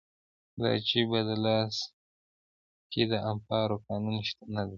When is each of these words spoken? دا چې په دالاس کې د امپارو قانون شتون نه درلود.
دا 0.59 0.71
چې 0.87 0.99
په 1.09 1.19
دالاس 1.27 1.75
کې 2.91 3.01
د 3.11 3.13
امپارو 3.31 3.75
قانون 3.87 4.15
شتون 4.27 4.49
نه 4.55 4.61
درلود. 4.65 4.69